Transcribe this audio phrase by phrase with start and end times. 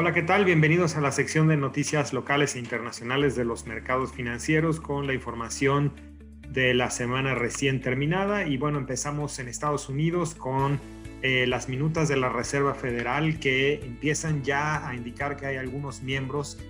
[0.00, 0.44] Hola, ¿qué tal?
[0.44, 5.12] Bienvenidos a la sección de noticias locales e internacionales de los mercados financieros con la
[5.12, 5.92] información
[6.50, 8.46] de la semana recién terminada.
[8.46, 10.78] Y bueno, empezamos en Estados Unidos con
[11.22, 16.00] eh, las minutas de la Reserva Federal que empiezan ya a indicar que hay algunos
[16.00, 16.60] miembros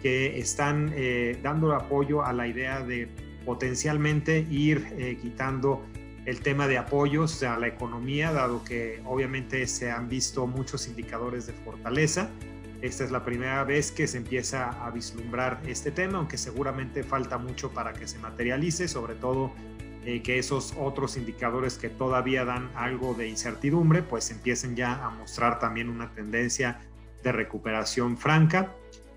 [0.00, 3.06] que están eh, dando apoyo a la idea de
[3.44, 5.84] potencialmente ir eh, quitando
[6.24, 11.46] el tema de apoyos a la economía, dado que obviamente se han visto muchos indicadores
[11.46, 12.30] de fortaleza.
[12.80, 17.36] Esta es la primera vez que se empieza a vislumbrar este tema, aunque seguramente falta
[17.36, 19.52] mucho para que se materialice, sobre todo
[20.04, 25.10] eh, que esos otros indicadores que todavía dan algo de incertidumbre, pues empiecen ya a
[25.10, 26.78] mostrar también una tendencia
[27.24, 28.72] de recuperación franca.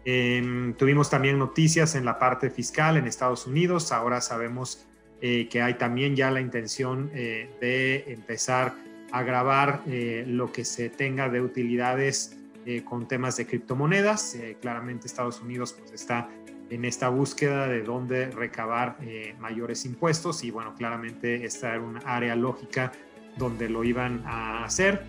[0.06, 3.92] Em, tuvimos también noticias en la parte fiscal en Estados Unidos.
[3.92, 4.88] Ahora sabemos
[5.22, 8.74] eh, que hay también ya la intención eh, de empezar
[9.12, 14.36] a grabar lo que se tenga de utilidades eh, con temas de criptomonedas.
[14.36, 16.30] Eh, claramente Estados Unidos pues, está
[16.70, 22.00] en esta búsqueda de dónde recabar eh, mayores impuestos y bueno, claramente esta era una
[22.02, 22.92] área lógica
[23.38, 25.04] donde lo iban a hacer.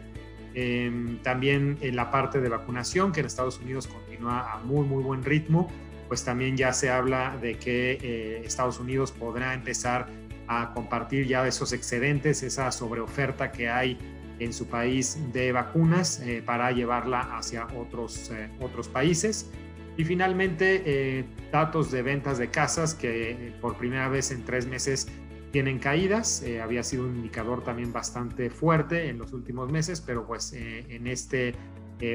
[0.55, 5.03] Em, también en la parte de vacunación, que en Estados Unidos continúa a muy, muy
[5.03, 5.70] buen ritmo,
[6.09, 10.09] pues también ya se habla de que Estados Unidos podrá empezar
[10.47, 13.98] a compartir ya esos excedentes, esa sobreoferta que hay
[14.44, 19.50] en su país de vacunas eh, para llevarla hacia otros, eh, otros países.
[19.96, 25.08] Y finalmente, eh, datos de ventas de casas que por primera vez en tres meses
[25.50, 26.42] tienen caídas.
[26.62, 31.54] había sido un indicador también bastante fuerte en los últimos meses, pero pues en este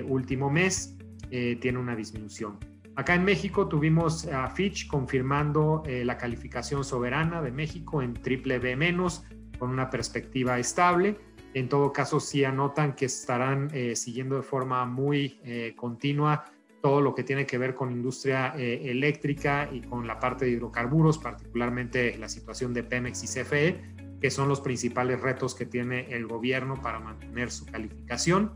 [0.08, 0.98] último mes
[1.30, 2.58] tiene una disminución.
[2.96, 8.76] Acá en México tuvimos a Fitch confirmando la calificación soberana de México en triple B
[8.76, 9.24] menos
[9.60, 11.18] con una perspectiva estable.
[11.54, 16.46] En todo caso, sí anotan que estarán eh, siguiendo de forma muy eh, continua
[16.82, 20.52] todo lo que tiene que ver con industria eh, eléctrica y con la parte de
[20.52, 23.82] hidrocarburos, particularmente la situación de Pemex y CFE,
[24.22, 28.54] que son los principales retos que tiene el gobierno para mantener su calificación.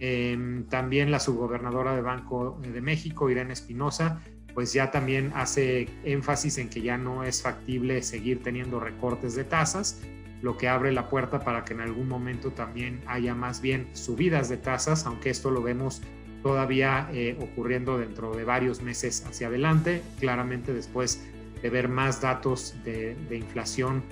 [0.00, 4.22] Em, también la subgobernadora de Banco de México, Irene Espinosa,
[4.54, 9.44] pues ya también hace énfasis en que ya no es factible seguir teniendo recortes de
[9.44, 10.00] tasas
[10.42, 14.48] lo que abre la puerta para que en algún momento también haya más bien subidas
[14.48, 16.02] de tasas, aunque esto lo vemos
[16.42, 21.26] todavía eh, ocurriendo dentro de varios meses hacia adelante, claramente después
[21.60, 24.04] de ver más datos de, inflación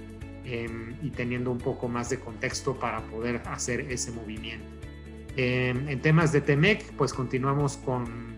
[0.45, 4.67] em, y teniendo un poco más de contexto para poder hacer ese movimiento.
[5.37, 8.35] Em, en temas de TEMEC, pues continuamos con,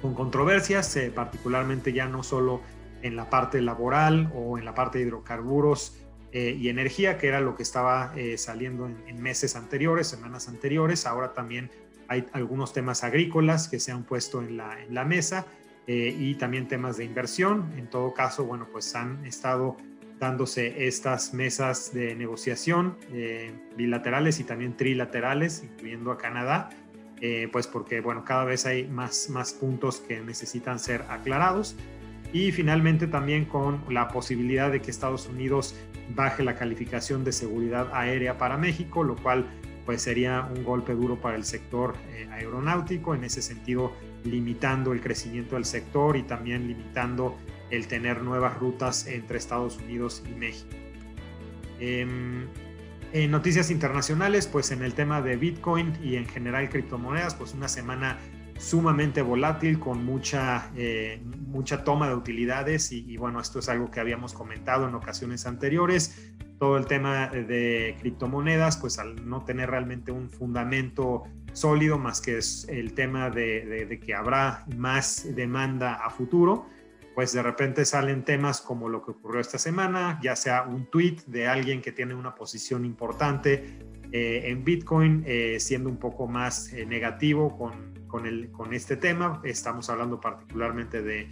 [0.00, 2.62] con controversias, eh, particularmente ya no solo
[3.02, 6.01] en la parte laboral o en la parte de hidrocarburos,
[6.34, 11.04] eh, y energía, que era lo que estaba eh, saliendo en, meses anteriores, semanas anteriores.
[11.04, 11.70] Ahora también
[12.08, 15.44] hay algunos temas agrícolas que se han puesto en la, en la mesa
[15.86, 17.70] eh, y también temas de inversión.
[17.76, 19.76] En todo caso, bueno, pues han estado
[20.18, 22.96] dándose estas mesas de negociación
[23.76, 26.70] bilaterales y también trilaterales, incluyendo a Canadá,
[27.50, 31.74] pues porque, bueno, cada vez hay más, más puntos que necesitan ser aclarados
[32.32, 35.74] y finalmente también con la posibilidad de que Estados Unidos
[36.14, 39.46] baje la calificación de seguridad aérea para México, lo cual
[39.84, 43.92] pues sería un golpe duro para el sector eh, aeronáutico, en ese sentido
[44.24, 47.36] limitando el crecimiento del sector y también limitando
[47.70, 50.76] el tener nuevas rutas entre Estados Unidos y México.
[51.80, 52.46] Em,
[53.12, 57.68] en noticias internacionales, pues en el tema de Bitcoin y en general criptomonedas, pues una
[57.68, 58.18] semana
[58.58, 64.00] sumamente volátil, con mucha, eh, mucha toma de utilidades y, bueno, esto es algo que
[64.00, 66.32] habíamos comentado en ocasiones anteriores.
[66.58, 72.38] Todo el tema de criptomonedas, pues al no tener realmente un fundamento sólido, más que
[72.38, 76.66] es el tema de, de que habrá más demanda a futuro,
[77.16, 81.16] pues de repente salen temas como lo que ocurrió esta semana, ya sea un tweet
[81.26, 83.80] de alguien que tiene una posición importante
[84.12, 89.40] eh, en Bitcoin, eh, siendo un poco más negativo con con, el, con este tema.
[89.42, 91.28] Estamos hablando particularmente de,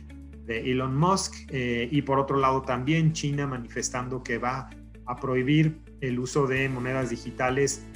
[0.49, 4.69] Elon Musk eh, y por otro lado también China manifestando que va
[5.07, 7.87] a prohibir el uso de monedas digitales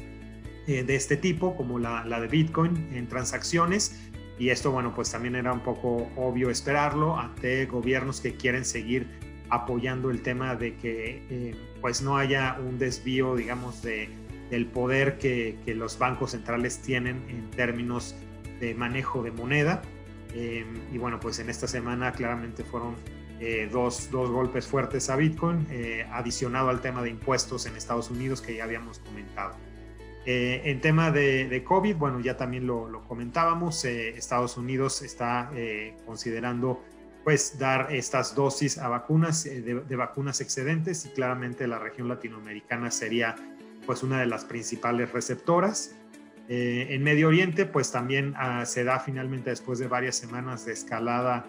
[0.69, 4.09] eh, de este tipo, como la, la, de Bitcoin, en transacciones.
[4.39, 9.09] Y esto, bueno, pues también era un poco obvio esperarlo ante gobiernos que quieren seguir
[9.51, 14.09] apoyando el tema de que eh, pues no haya un desvío, digamos, de,
[14.51, 18.15] del poder que, que los bancos centrales tienen en términos
[18.61, 19.83] de manejo de moneda.
[20.35, 22.97] Em, y bueno, pues en esta semana claramente fueron
[23.41, 28.11] eh, dos, dos, golpes fuertes a Bitcoin, eh, adicionado al tema de impuestos en Estados
[28.11, 29.56] Unidos que ya habíamos comentado.
[30.25, 35.51] Eh, en tema de, COVID, bueno, ya también lo, comentábamos, eh, Estados Unidos está
[36.06, 36.83] considerando
[37.25, 43.35] pues dar estas dosis a vacunas, de, vacunas excedentes y claramente la región latinoamericana sería
[43.87, 45.97] pues una de las principales receptoras.
[46.49, 51.46] En Medio Oriente pues también ah, se da finalmente después de varias semanas de escalada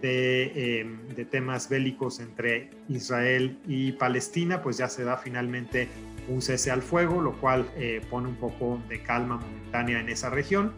[0.00, 5.88] de, de temas bélicos entre Israel y Palestina, pues ya se da finalmente
[6.28, 10.30] un cese al fuego, lo cual eh, pone un poco de calma momentánea en esa
[10.30, 10.72] región.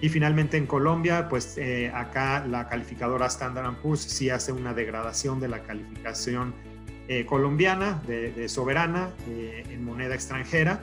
[0.00, 5.40] Y finalmente en Colombia, pues eh, acá la calificadora Standard Poor's sí hace una degradación
[5.40, 6.54] de la calificación
[7.08, 10.80] eh, colombiana de, soberana en moneda extranjera,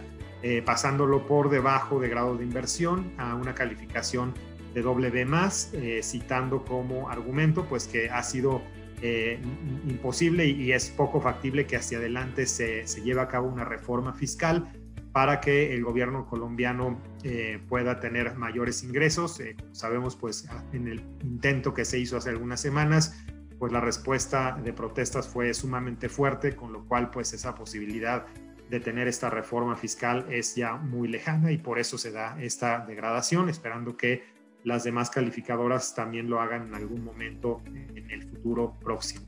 [0.63, 4.33] pasándolo por debajo de grado de inversión a una calificación
[4.73, 5.71] de B más,
[6.01, 8.61] citando como argumento pues que ha sido
[9.01, 9.39] eh,
[9.87, 14.13] imposible y, es poco factible que hacia adelante se, se, lleve a cabo una reforma
[14.13, 14.71] fiscal
[15.11, 19.39] para que el gobierno colombiano eh, pueda tener mayores ingresos.
[19.41, 23.21] Eh, sabemos, pues en el intento que se hizo hace algunas semanas,
[23.59, 28.25] pues la respuesta de protestas fue sumamente fuerte, con lo cual pues esa posibilidad
[28.69, 32.85] de tener esta reforma fiscal es ya muy lejana y por eso se da esta
[32.85, 34.23] degradación, esperando que
[34.63, 39.25] las demás calificadoras también lo hagan en algún momento en el futuro próximo.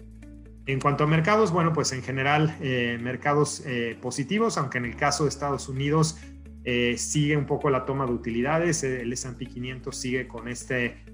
[0.66, 4.98] En cuanto a mercados, bueno, pues en general eh, mercados eh, positivos, aunque en el
[4.98, 6.20] caso de Estados Unidos
[6.66, 11.06] eh, sigue un poco la toma de utilidades, el S&P 500 sigue con este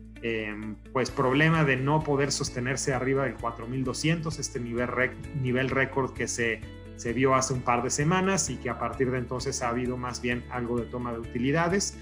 [0.94, 4.88] pues problema de no poder sostenerse arriba del 4200, este nivel,
[5.42, 6.62] nivel récord que se,
[6.96, 9.98] se vio hace un par de semanas y que a partir de entonces ha habido
[9.98, 11.98] más bien algo de toma de utilidades.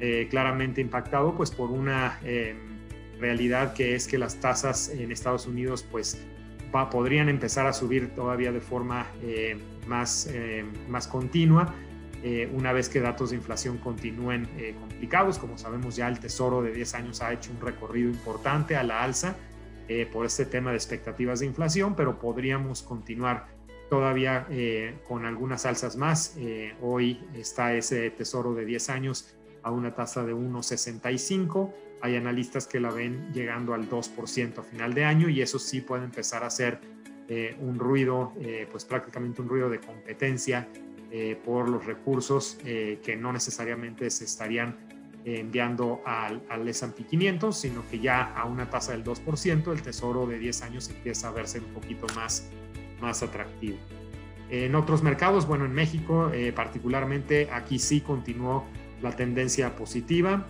[0.00, 2.56] Eh, claramente impactado pues por una eh,
[3.20, 6.20] realidad que es que las tasas en Estados Unidos pues
[6.90, 9.56] podrían empezar a subir todavía de forma eh,
[9.86, 10.28] más,
[10.88, 11.72] más continua
[12.52, 14.48] una vez que datos de inflación continúen
[14.80, 15.38] complicados.
[15.38, 19.04] Como sabemos ya el Tesoro de 10 años ha hecho un recorrido importante a la
[19.04, 19.36] alza
[20.10, 23.46] por este tema de expectativas de inflación, pero podríamos continuar
[23.94, 24.46] todavía
[25.06, 26.36] con algunas alzas más.
[26.80, 31.72] hoy está ese tesoro de 10 años a una tasa de 1,65.
[32.02, 35.80] Hay analistas que la ven llegando al 2% a final de año y eso sí
[35.80, 36.80] puede empezar a ser
[37.28, 40.68] eh, un ruido, eh, pues prácticamente un ruido de competencia
[41.10, 44.76] eh, por los recursos que no necesariamente se estarían
[45.24, 50.26] enviando al, al S&P 500, sino que ya a una tasa del 2%, el tesoro
[50.26, 52.50] de 10 años empieza a verse un poquito más,
[53.00, 53.76] más atractivo.
[54.50, 58.66] En otros mercados, bueno, en México particularmente, aquí sí continuó
[59.02, 60.46] la tendencia positiva.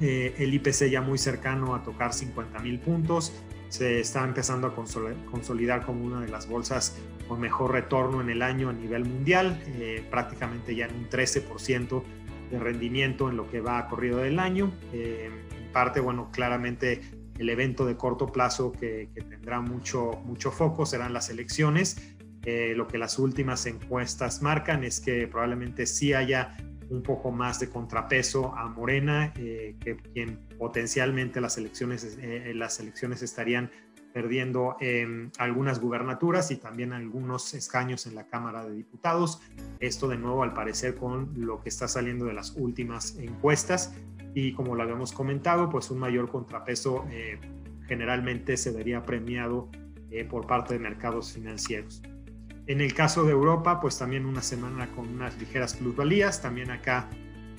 [0.00, 3.32] Eh, el IPC ya muy cercano a tocar 50 mil puntos.
[3.68, 6.96] Se está empezando a consolidar como una de las bolsas
[7.28, 12.02] con mejor retorno en el año a nivel mundial, eh, prácticamente ya en un 13%
[12.50, 14.72] de rendimiento en lo que va corrido del año.
[14.92, 17.00] Eh, en parte, bueno, claramente
[17.40, 22.14] el evento de corto plazo que, tendrá mucho, mucho foco serán las elecciones.
[22.44, 26.56] lo que las últimas encuestas marcan es que probablemente sí haya
[26.90, 32.80] un poco más de contrapeso a Morena, eh, que quien potencialmente las elecciones, eh, las
[32.80, 33.70] elecciones estarían
[34.12, 39.40] perdiendo en algunas gubernaturas y también algunos escaños en la Cámara de Diputados.
[39.78, 43.94] Esto de nuevo al parecer con lo que está saliendo de las últimas encuestas
[44.34, 47.38] y como lo habíamos comentado, pues un mayor contrapeso eh,
[47.86, 49.68] generalmente se vería premiado
[50.28, 52.02] por parte de mercados financieros.
[52.66, 57.08] En el caso de Europa, pues también una semana con unas ligeras plusvalías, también acá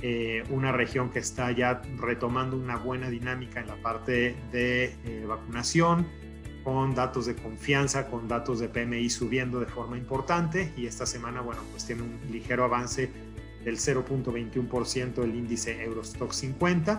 [0.01, 5.25] eh, una región que está ya retomando una buena dinámica en la parte de eh,
[5.27, 6.07] vacunación,
[6.63, 11.41] con datos de confianza, con datos de PMI subiendo de forma importante y esta semana,
[11.41, 13.11] bueno, pues tiene un ligero avance
[13.63, 16.97] del 0.21% del índice Eurostock 50.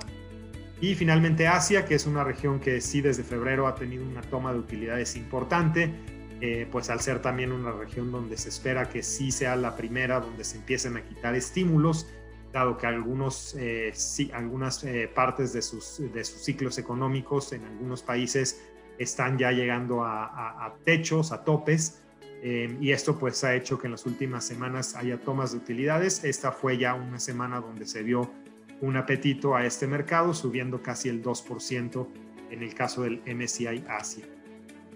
[0.81, 4.52] Y finalmente Asia, que es una región que sí desde febrero ha tenido una toma
[4.52, 5.95] de utilidades importante,
[6.40, 10.19] eh, pues al ser también una región donde se espera que sí sea la primera
[10.19, 12.09] donde se empiecen a quitar estímulos,
[12.52, 17.64] dado que algunos, eh, sí, algunas eh, partes de sus, de sus ciclos económicos en
[17.64, 18.61] algunos países
[18.99, 22.01] están ya llegando a, a techos, a topes,
[22.43, 26.25] y esto pues ha hecho que en las últimas semanas haya tomas de utilidades.
[26.25, 28.33] Esta fue ya una semana donde se vio
[28.81, 32.07] un apetito a este mercado, subiendo casi el 2%
[32.51, 34.25] en el caso del MSCI Asia.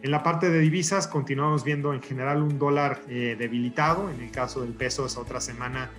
[0.02, 4.10] En la parte de divisas continuamos viendo en general un dólar eh, debilitado.
[4.10, 5.90] En el caso del peso es otra semana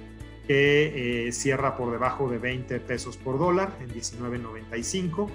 [0.47, 5.29] que eh, cierra por debajo de 20 pesos por dólar en 19.95.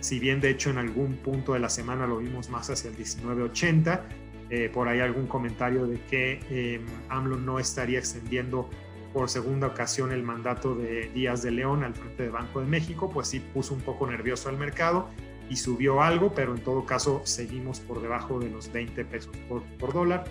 [0.00, 2.96] Si bien de hecho en algún punto de la semana lo vimos más hacia el
[2.96, 4.00] 19.80,
[4.50, 8.68] eh, por ahí algún comentario de que AMLO no estaría extendiendo
[9.12, 13.10] por segunda ocasión el mandato de Díaz de León al frente de Banco de México,
[13.10, 15.08] pues sí puso un poco nervioso al mercado
[15.48, 19.62] y subió algo, pero en todo caso seguimos por debajo de los 20 pesos por,
[19.78, 20.24] por dólar.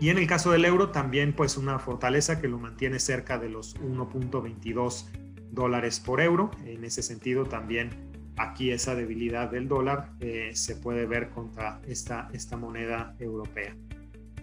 [0.00, 3.50] Y en el caso del euro también pues una fortaleza que lo mantiene cerca de
[3.50, 5.06] los 1.22
[5.50, 6.50] dólares por euro.
[6.64, 8.09] En ese sentido también
[8.42, 13.76] aquí esa debilidad del dólar eh, se puede ver contra esta, esta moneda europea.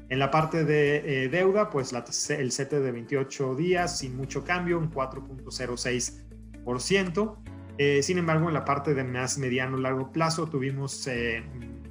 [0.10, 2.06] En la parte de eh, deuda, pues la,
[2.38, 7.36] el CETE de 28 días sin mucho cambio, un 4.06%.
[7.80, 11.08] Eh, sin embargo, en la parte de más mediano largo plazo tuvimos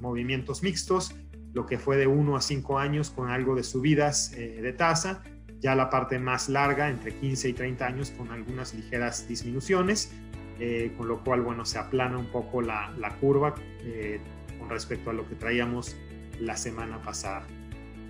[0.01, 1.15] movimientos mixtos
[1.57, 5.23] lo que fue de 1 a 5 años con algo de subidas eh, de tasa,
[5.59, 10.13] ya la parte más larga, entre 15 y 30 años, con algunas ligeras disminuciones,
[10.59, 14.19] eh, con lo cual, bueno, se aplana un poco la, curva eh,
[14.59, 15.95] con respecto a lo que traíamos
[16.39, 17.45] la semana pasada.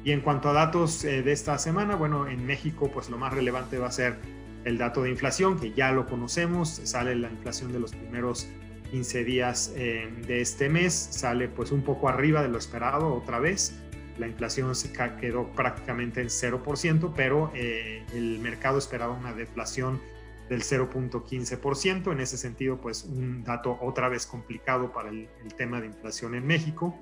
[0.04, 3.78] Y en cuanto a datos de esta semana, bueno, en México, pues lo más relevante
[3.78, 4.16] va a ser
[4.64, 8.48] el dato de inflación, que ya lo conocemos, sale la inflación de los primeros
[8.92, 13.40] 15 días eh, de este mes sale pues un poco arriba de lo esperado otra
[13.40, 13.80] vez.
[14.18, 20.02] La inflación se quedó prácticamente en 0%, pero eh, el mercado esperaba una deflación
[20.50, 22.12] del 0.15%.
[22.12, 25.28] En ese sentido, pues un dato otra vez complicado para el,
[25.58, 26.98] tema de inflación en México.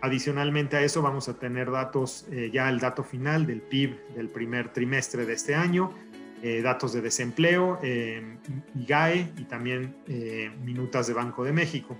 [0.00, 4.28] Adicionalmente a eso vamos a tener datos, eh, ya el dato final del PIB del
[4.28, 5.92] primer trimestre de este año,
[6.46, 8.36] eh, datos de desempleo, eh,
[8.74, 11.96] IGAE y también eh, minutas de Banco de México.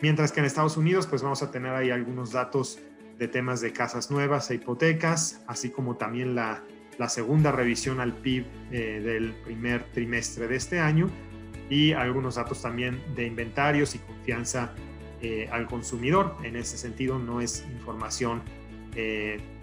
[0.00, 2.78] Mientras que en Estados Unidos pues vamos a tener ahí algunos datos
[3.18, 6.62] de temas de casas nuevas e hipotecas, así como también la,
[6.98, 11.08] la segunda revisión al PIB del primer trimestre de este año
[11.68, 14.74] y algunos datos también de inventarios y confianza
[15.50, 16.36] al consumidor.
[16.42, 18.42] En ese sentido no es información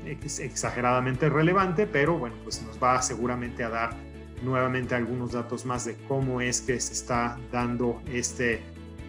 [0.04, 4.12] exageradamente relevante, pero bueno, pues nos va seguramente a dar
[4.42, 8.62] nuevamente algunos datos más de cómo es que se está dando este,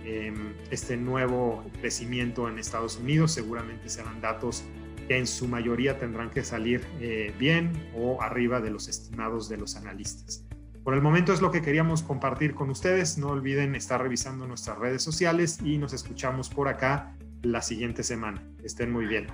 [0.04, 3.32] em, este nuevo crecimiento en Estados Unidos.
[3.32, 4.64] Seguramente serán datos
[5.06, 9.56] que en su mayoría tendrán que salir eh, bien o arriba de los estimados de
[9.56, 10.44] los analistas.
[10.84, 13.16] Por el momento es lo que queríamos compartir con ustedes.
[13.16, 18.42] No olviden estar revisando nuestras redes sociales y nos escuchamos por acá la siguiente semana.
[18.64, 19.26] Estén muy bien.